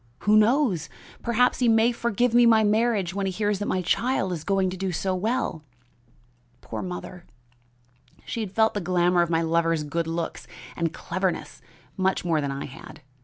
[0.21, 0.89] Who knows?
[1.21, 4.71] Perhaps he may forgive me my marriage when he hears that my child is going
[4.71, 5.63] to do so well!'
[6.59, 7.25] Poor mother!
[8.25, 11.61] she had felt the glamour of my lover's good looks and cleverness
[11.97, 13.01] much more than I had.